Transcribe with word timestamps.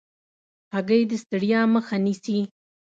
هګۍ 0.75 1.01
د 1.09 1.11
ستړیا 1.23 1.61
مخه 1.73 1.95
نیسي. 2.05 2.39